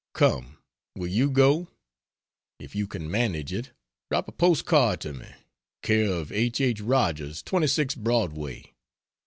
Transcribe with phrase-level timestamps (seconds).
[0.15, 0.57] Come
[0.95, 1.69] will you go?
[2.57, 3.69] If you can manage it,
[4.09, 5.27] drop a post card to me
[5.85, 6.81] c/o H.H.
[6.81, 8.73] Rogers, 26 Broadway.